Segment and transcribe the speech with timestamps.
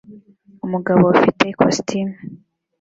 [0.65, 2.15] Umugabo ufite ikositimu